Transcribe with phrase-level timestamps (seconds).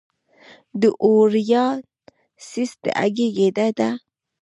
[0.81, 1.77] د اووریان
[2.49, 3.89] سیسټ د هګۍ ګېډه ده.